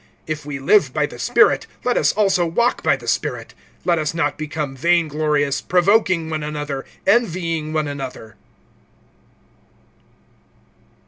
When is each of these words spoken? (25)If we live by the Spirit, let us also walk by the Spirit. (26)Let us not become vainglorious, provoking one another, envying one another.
(25)If 0.27 0.45
we 0.45 0.57
live 0.57 0.91
by 0.93 1.05
the 1.05 1.19
Spirit, 1.19 1.67
let 1.83 1.95
us 1.95 2.11
also 2.13 2.43
walk 2.43 2.81
by 2.81 2.95
the 2.95 3.07
Spirit. 3.07 3.53
(26)Let 3.85 3.97
us 3.99 4.13
not 4.15 4.35
become 4.35 4.75
vainglorious, 4.75 5.61
provoking 5.61 6.27
one 6.27 6.41
another, 6.41 6.85
envying 7.05 7.71
one 7.71 7.87
another. 7.87 8.35